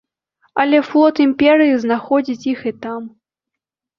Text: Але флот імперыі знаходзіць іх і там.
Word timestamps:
Але 0.61 0.79
флот 0.87 1.15
імперыі 1.25 1.75
знаходзіць 1.83 2.47
іх 2.55 2.59
і 2.71 2.75
там. 2.87 3.01